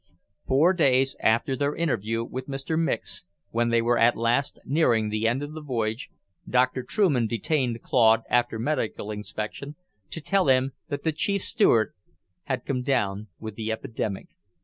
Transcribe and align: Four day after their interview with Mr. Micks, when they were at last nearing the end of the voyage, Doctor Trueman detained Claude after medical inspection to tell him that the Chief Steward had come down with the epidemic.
Four 0.47 0.73
day 0.73 1.05
after 1.19 1.55
their 1.55 1.75
interview 1.75 2.23
with 2.25 2.47
Mr. 2.47 2.75
Micks, 2.75 3.23
when 3.51 3.69
they 3.69 3.83
were 3.83 3.99
at 3.99 4.17
last 4.17 4.57
nearing 4.65 5.09
the 5.09 5.27
end 5.27 5.43
of 5.43 5.53
the 5.53 5.61
voyage, 5.61 6.09
Doctor 6.49 6.81
Trueman 6.81 7.27
detained 7.27 7.83
Claude 7.83 8.23
after 8.27 8.57
medical 8.57 9.11
inspection 9.11 9.75
to 10.09 10.19
tell 10.19 10.47
him 10.47 10.71
that 10.89 11.03
the 11.03 11.11
Chief 11.11 11.43
Steward 11.43 11.93
had 12.45 12.65
come 12.65 12.81
down 12.81 13.27
with 13.37 13.53
the 13.53 13.71
epidemic. 13.71 14.29